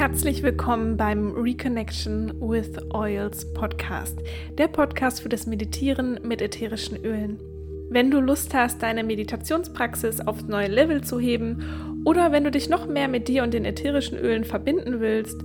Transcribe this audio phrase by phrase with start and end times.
[0.00, 4.18] herzlich willkommen beim Reconnection with Oils Podcast,
[4.56, 7.38] der Podcast für das Meditieren mit ätherischen Ölen.
[7.90, 12.70] Wenn du Lust hast, deine Meditationspraxis aufs neue Level zu heben oder wenn du dich
[12.70, 15.38] noch mehr mit dir und den ätherischen Ölen verbinden willst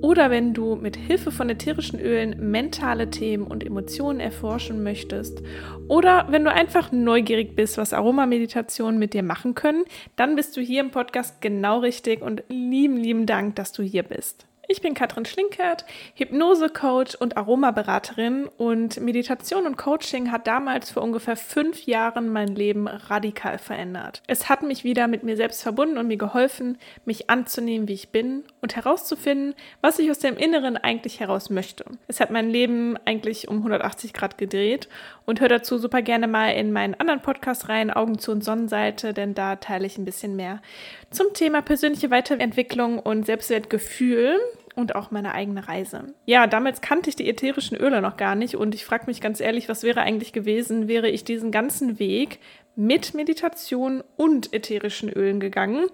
[0.00, 5.42] oder wenn du mit Hilfe von ätherischen Ölen mentale Themen und Emotionen erforschen möchtest.
[5.88, 9.84] Oder wenn du einfach neugierig bist, was Aromameditationen mit dir machen können,
[10.16, 14.02] dann bist du hier im Podcast genau richtig und lieben, lieben Dank, dass du hier
[14.02, 14.46] bist.
[14.72, 15.84] Ich bin Katrin Schlinkert,
[16.14, 22.86] Hypnose-Coach und Aromaberaterin und Meditation und Coaching hat damals vor ungefähr fünf Jahren mein Leben
[22.86, 24.22] radikal verändert.
[24.28, 28.10] Es hat mich wieder mit mir selbst verbunden und mir geholfen, mich anzunehmen, wie ich
[28.10, 31.84] bin und herauszufinden, was ich aus dem Inneren eigentlich heraus möchte.
[32.06, 34.88] Es hat mein Leben eigentlich um 180 Grad gedreht
[35.26, 39.14] und hör dazu super gerne mal in meinen anderen Podcast rein, Augen zu und Sonnenseite,
[39.14, 40.62] denn da teile ich ein bisschen mehr
[41.10, 44.38] zum Thema persönliche Weiterentwicklung und Selbstwertgefühl
[44.80, 46.14] und auch meine eigene Reise.
[46.26, 49.40] Ja, damals kannte ich die ätherischen Öle noch gar nicht und ich frage mich ganz
[49.40, 52.38] ehrlich, was wäre eigentlich gewesen, wäre ich diesen ganzen Weg
[52.76, 55.86] mit Meditation und ätherischen Ölen gegangen.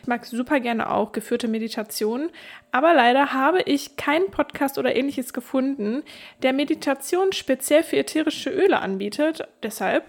[0.00, 2.30] Ich mag super gerne auch geführte Meditationen,
[2.72, 6.02] aber leider habe ich keinen Podcast oder ähnliches gefunden,
[6.42, 9.46] der Meditation speziell für ätherische Öle anbietet.
[9.62, 10.04] Deshalb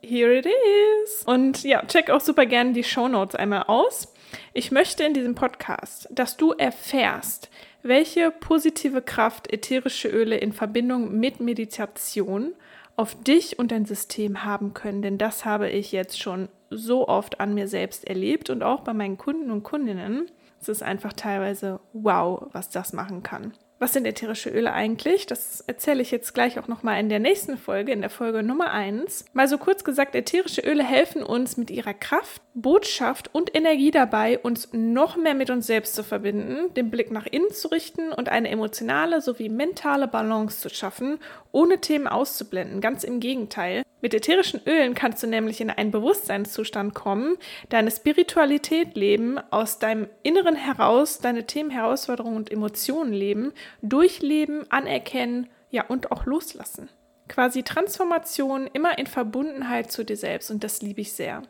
[0.00, 1.24] here it is.
[1.24, 4.13] Und ja, check auch super gerne die Show Notes einmal aus.
[4.52, 7.50] Ich möchte in diesem Podcast, dass du erfährst,
[7.82, 12.54] welche positive Kraft ätherische Öle in Verbindung mit Meditation
[12.96, 15.02] auf dich und dein System haben können.
[15.02, 18.94] Denn das habe ich jetzt schon so oft an mir selbst erlebt und auch bei
[18.94, 20.30] meinen Kunden und Kundinnen.
[20.60, 23.52] Es ist einfach teilweise wow, was das machen kann.
[23.80, 25.26] Was sind ätherische Öle eigentlich?
[25.26, 28.70] Das erzähle ich jetzt gleich auch nochmal in der nächsten Folge, in der Folge Nummer
[28.70, 29.24] 1.
[29.32, 34.38] Mal so kurz gesagt, ätherische Öle helfen uns mit ihrer Kraft, Botschaft und Energie dabei,
[34.38, 38.28] uns noch mehr mit uns selbst zu verbinden, den Blick nach innen zu richten und
[38.28, 41.18] eine emotionale sowie mentale Balance zu schaffen,
[41.50, 42.80] ohne Themen auszublenden.
[42.80, 43.82] Ganz im Gegenteil.
[44.04, 47.38] Mit ätherischen Ölen kannst du nämlich in einen Bewusstseinszustand kommen,
[47.70, 53.52] deine Spiritualität leben, aus deinem Inneren heraus deine Themen, Herausforderungen und Emotionen leben,
[53.82, 56.88] durchleben, anerkennen, ja und auch loslassen
[57.28, 61.42] quasi Transformation immer in Verbundenheit zu dir selbst und das liebe ich sehr.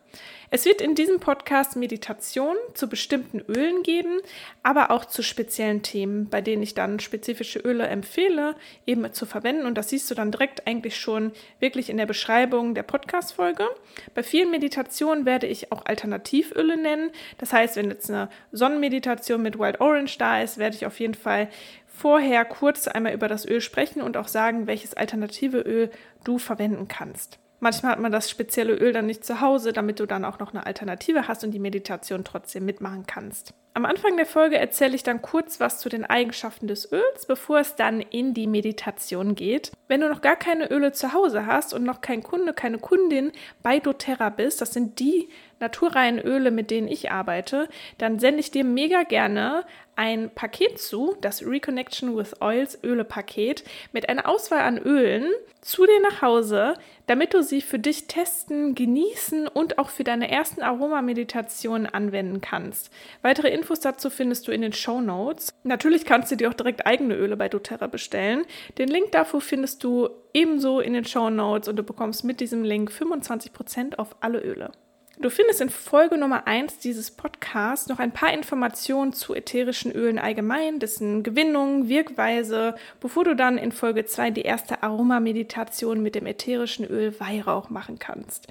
[0.50, 4.20] Es wird in diesem Podcast Meditation zu bestimmten Ölen geben,
[4.62, 8.54] aber auch zu speziellen Themen, bei denen ich dann spezifische Öle empfehle,
[8.86, 12.74] eben zu verwenden und das siehst du dann direkt eigentlich schon wirklich in der Beschreibung
[12.74, 13.66] der Podcast-Folge.
[14.14, 17.10] Bei vielen Meditationen werde ich auch Alternativöle nennen.
[17.38, 21.14] Das heißt, wenn jetzt eine Sonnenmeditation mit Wild Orange da ist, werde ich auf jeden
[21.14, 21.48] Fall
[21.96, 25.90] vorher kurz einmal über das Öl sprechen und auch sagen, welches alternative Öl
[26.24, 27.38] du verwenden kannst.
[27.60, 30.52] Manchmal hat man das spezielle Öl dann nicht zu Hause, damit du dann auch noch
[30.52, 33.54] eine Alternative hast und die Meditation trotzdem mitmachen kannst.
[33.72, 37.58] Am Anfang der Folge erzähle ich dann kurz was zu den Eigenschaften des Öls, bevor
[37.58, 39.72] es dann in die Meditation geht.
[39.88, 43.32] Wenn du noch gar keine Öle zu Hause hast und noch kein Kunde, keine Kundin
[43.62, 45.28] bei doTERRA bist, das sind die
[45.58, 47.68] naturreinen Öle, mit denen ich arbeite,
[47.98, 49.64] dann sende ich dir mega gerne
[49.96, 56.00] ein Paket zu, das Reconnection with Oils Öle-Paket, mit einer Auswahl an Ölen zu dir
[56.02, 56.74] nach Hause,
[57.06, 62.90] damit du sie für dich testen, genießen und auch für deine ersten Aromameditationen anwenden kannst.
[63.22, 65.54] Weitere Infos dazu findest du in den Show Notes.
[65.62, 68.44] Natürlich kannst du dir auch direkt eigene Öle bei doTERRA bestellen.
[68.78, 72.62] Den Link dafür findest du ebenso in den Show Notes und du bekommst mit diesem
[72.62, 74.70] Link 25% auf alle Öle.
[75.20, 80.18] Du findest in Folge Nummer 1 dieses Podcasts noch ein paar Informationen zu ätherischen Ölen
[80.18, 86.26] allgemein, dessen Gewinnung, Wirkweise, bevor du dann in Folge 2 die erste Aromameditation mit dem
[86.26, 88.48] ätherischen Öl Weihrauch machen kannst.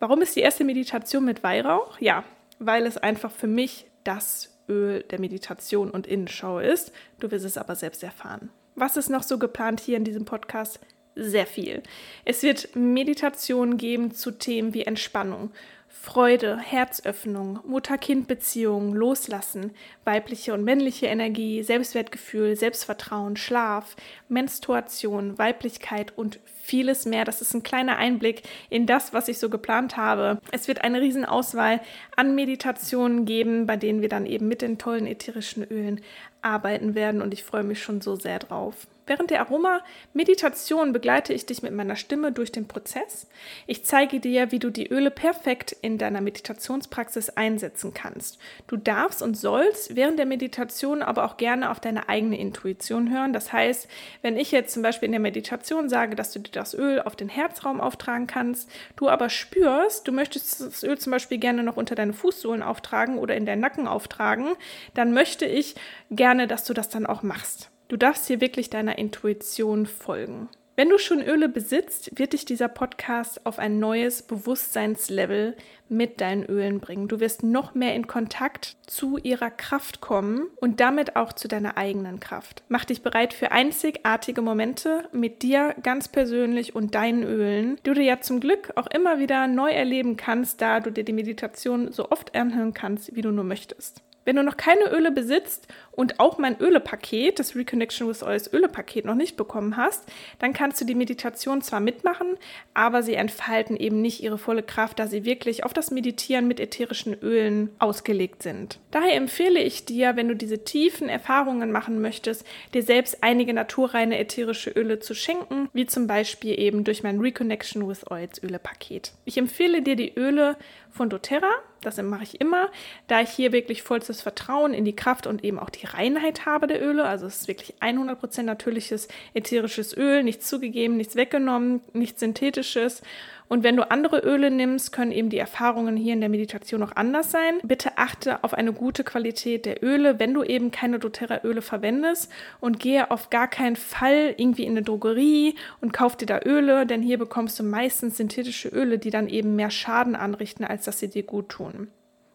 [0.00, 2.00] Warum ist die erste Meditation mit Weihrauch?
[2.00, 2.24] Ja,
[2.58, 6.92] weil es einfach für mich das Öl der Meditation und Innenschau ist.
[7.20, 8.50] Du wirst es aber selbst erfahren.
[8.74, 10.80] Was ist noch so geplant hier in diesem Podcast?
[11.14, 11.82] Sehr viel.
[12.24, 15.50] Es wird Meditationen geben zu Themen wie Entspannung,
[15.92, 19.72] Freude, Herzöffnung, Mutter-Kind-Beziehung, Loslassen,
[20.04, 23.96] weibliche und männliche Energie, Selbstwertgefühl, Selbstvertrauen, Schlaf,
[24.28, 27.24] Menstruation, Weiblichkeit und vieles mehr.
[27.24, 30.38] Das ist ein kleiner Einblick in das, was ich so geplant habe.
[30.52, 31.80] Es wird eine Riesenauswahl
[32.16, 36.00] an Meditationen geben, bei denen wir dann eben mit den tollen ätherischen Ölen
[36.42, 38.86] arbeiten werden und ich freue mich schon so sehr drauf.
[39.10, 43.26] Während der Aroma-Meditation begleite ich dich mit meiner Stimme durch den Prozess.
[43.66, 48.38] Ich zeige dir, wie du die Öle perfekt in deiner Meditationspraxis einsetzen kannst.
[48.68, 53.32] Du darfst und sollst während der Meditation aber auch gerne auf deine eigene Intuition hören.
[53.32, 53.88] Das heißt,
[54.22, 57.16] wenn ich jetzt zum Beispiel in der Meditation sage, dass du dir das Öl auf
[57.16, 61.76] den Herzraum auftragen kannst, du aber spürst, du möchtest das Öl zum Beispiel gerne noch
[61.76, 64.52] unter deine Fußsohlen auftragen oder in deinen Nacken auftragen,
[64.94, 65.74] dann möchte ich
[66.12, 67.70] gerne, dass du das dann auch machst.
[67.88, 70.48] Du darfst hier wirklich deiner Intuition folgen.
[70.80, 75.54] Wenn du schon Öle besitzt, wird dich dieser Podcast auf ein neues Bewusstseinslevel
[75.90, 77.06] mit deinen Ölen bringen.
[77.06, 81.76] Du wirst noch mehr in Kontakt zu ihrer Kraft kommen und damit auch zu deiner
[81.76, 82.62] eigenen Kraft.
[82.68, 88.00] Mach dich bereit für einzigartige Momente mit dir ganz persönlich und deinen Ölen, die du
[88.00, 92.08] ja zum Glück auch immer wieder neu erleben kannst, da du dir die Meditation so
[92.10, 94.02] oft anhören kannst, wie du nur möchtest.
[94.24, 99.04] Wenn du noch keine Öle besitzt und auch mein Ölepaket, das Reconnection with Oils Ölepaket
[99.04, 100.04] noch nicht bekommen hast,
[100.38, 102.36] dann kannst du die Meditation zwar mitmachen,
[102.74, 106.60] aber sie entfalten eben nicht ihre volle Kraft, da sie wirklich auf das Meditieren mit
[106.60, 108.78] ätherischen Ölen ausgelegt sind.
[108.90, 114.18] Daher empfehle ich dir, wenn du diese tiefen Erfahrungen machen möchtest, dir selbst einige naturreine
[114.18, 119.12] ätherische Öle zu schenken, wie zum Beispiel eben durch mein Reconnection with Oils Ölepaket.
[119.24, 120.56] Ich empfehle dir die Öle
[120.90, 121.50] von doTERRA,
[121.82, 122.68] das mache ich immer,
[123.06, 126.66] da ich hier wirklich vollstes Vertrauen in die Kraft und eben auch die Reinheit habe
[126.66, 127.04] der Öle.
[127.04, 133.02] Also es ist wirklich 100% natürliches ätherisches Öl, nichts zugegeben, nichts weggenommen, nichts synthetisches.
[133.52, 136.94] Und wenn du andere Öle nimmst, können eben die Erfahrungen hier in der Meditation noch
[136.94, 137.58] anders sein.
[137.64, 142.30] Bitte achte auf eine gute Qualität der Öle, wenn du eben keine doTERRA-Öle verwendest
[142.60, 146.86] und gehe auf gar keinen Fall irgendwie in eine Drogerie und kauf dir da Öle,
[146.86, 151.00] denn hier bekommst du meistens synthetische Öle, die dann eben mehr Schaden anrichten, als dass
[151.00, 151.88] sie dir gut tun.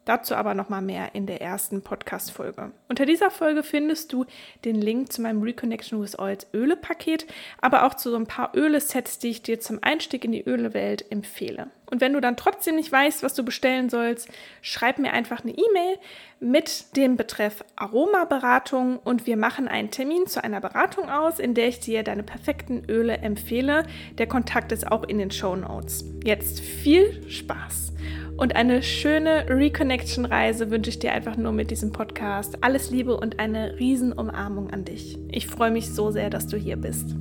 [0.05, 2.71] Dazu aber nochmal mehr in der ersten Podcast-Folge.
[2.87, 4.25] Unter dieser Folge findest du
[4.63, 7.25] den Link zu meinem Reconnection with Oils Öle-Paket,
[7.59, 11.11] aber auch zu so ein paar Öle-Sets, die ich dir zum Einstieg in die Ölewelt
[11.11, 11.71] empfehle.
[11.89, 14.29] Und wenn du dann trotzdem nicht weißt, was du bestellen sollst,
[14.61, 15.97] schreib mir einfach eine E-Mail
[16.39, 21.67] mit dem Betreff Aromaberatung und wir machen einen Termin zu einer Beratung aus, in der
[21.67, 23.83] ich dir deine perfekten Öle empfehle.
[24.17, 26.05] Der Kontakt ist auch in den Show Notes.
[26.23, 27.93] Jetzt viel Spaß!
[28.37, 32.57] Und eine schöne Reconnection-Reise wünsche ich dir einfach nur mit diesem Podcast.
[32.61, 35.17] Alles Liebe und eine Riesenumarmung an dich.
[35.31, 37.15] Ich freue mich so sehr, dass du hier bist.